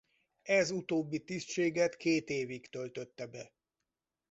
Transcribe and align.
Ez 0.41 0.71
utóbbi 0.71 1.23
tisztséget 1.23 1.95
két 1.97 2.29
évig 2.29 2.69
töltötte 2.69 3.25
be. 3.27 3.51